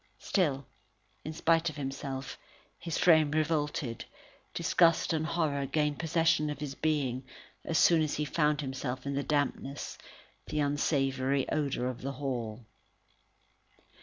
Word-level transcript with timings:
Still, 0.17 0.65
in 1.23 1.31
spite 1.31 1.69
of 1.69 1.75
himself, 1.75 2.35
his 2.79 2.97
frame 2.97 3.29
revolted, 3.29 4.05
disgust 4.51 5.13
and 5.13 5.27
terror 5.27 5.67
gained 5.67 5.99
possession 5.99 6.49
of 6.49 6.57
his 6.59 6.73
being, 6.73 7.23
as 7.63 7.77
soon 7.77 8.01
as 8.01 8.13
ever 8.13 8.17
he 8.17 8.25
found 8.25 8.61
himself 8.61 9.05
in 9.05 9.13
the 9.13 9.21
dampness, 9.21 9.99
and 10.47 10.57
unsavoury 10.59 11.47
odour 11.51 11.85
of 11.85 12.01
the 12.01 12.13
hall. 12.13 12.65